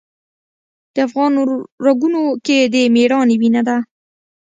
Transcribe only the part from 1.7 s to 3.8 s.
رګونو کې د میړانې وینه ده.